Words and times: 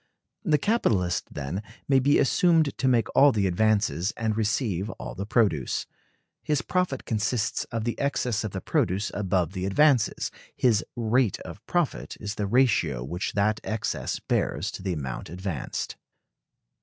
The 0.43 0.57
capitalist, 0.57 1.31
then, 1.31 1.61
may 1.87 1.99
be 1.99 2.17
assumed 2.17 2.75
to 2.75 2.87
make 2.87 3.15
all 3.15 3.31
the 3.31 3.45
advances 3.45 4.09
and 4.17 4.35
receive 4.35 4.89
all 4.97 5.13
the 5.13 5.27
produce. 5.27 5.85
His 6.41 6.63
profit 6.63 7.05
consists 7.05 7.65
of 7.65 7.83
the 7.83 7.99
excess 7.99 8.43
of 8.43 8.49
the 8.49 8.61
produce 8.61 9.11
above 9.13 9.51
the 9.53 9.67
advances; 9.67 10.31
his 10.55 10.83
rate 10.95 11.39
of 11.41 11.63
profit 11.67 12.17
is 12.19 12.33
the 12.33 12.47
ratio 12.47 13.03
which 13.03 13.33
that 13.33 13.59
excess 13.63 14.19
bears 14.19 14.71
to 14.71 14.81
the 14.81 14.93
amount 14.93 15.29
advanced. 15.29 15.97